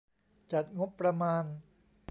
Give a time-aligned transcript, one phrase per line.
[0.51, 1.43] จัดงบประมาณ